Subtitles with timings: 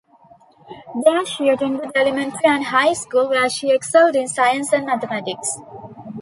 [1.03, 5.59] There she attended elementary and high school, where she excelled in science and mathematics.